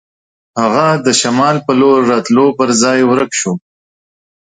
هغه 0.61 0.87
د 1.05 1.07
شمال 1.21 1.55
په 1.65 1.71
لور 1.79 1.99
راتلو 2.11 2.45
پر 2.57 2.69
ځای 2.81 2.99
ورک 3.09 3.31
شو. 3.39 3.53